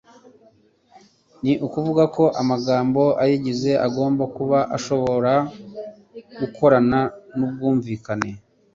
Ni 1.43 1.53
ukuvuga 1.65 2.03
ko 2.15 2.23
amagambo 2.41 3.01
ayigize 3.23 3.71
agomba 3.87 4.23
kuba 4.35 4.59
ashobora 4.77 5.33
gukorana 6.39 6.99
mu 7.37 7.45
ubwumvikane. 7.49 8.31